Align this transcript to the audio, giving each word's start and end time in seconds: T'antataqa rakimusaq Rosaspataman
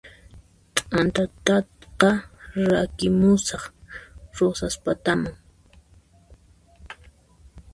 T'antataqa 0.89 2.11
rakimusaq 2.69 3.63
Rosaspataman 4.37 5.35